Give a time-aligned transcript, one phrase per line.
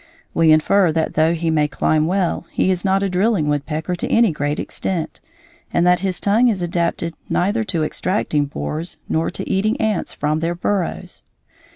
[0.33, 4.07] We infer that though he may climb well, he is not a drilling woodpecker to
[4.09, 5.21] any great extent,
[5.71, 10.39] and that his tongue is adapted neither to extracting borers nor to eating ants from
[10.39, 11.21] their burrows.